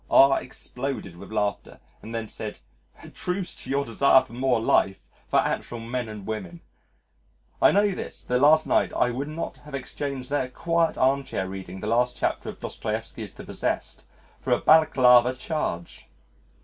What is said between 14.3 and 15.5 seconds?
for a Balaclava